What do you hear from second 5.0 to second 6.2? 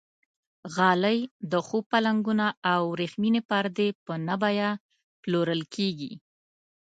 پلورل کېږي.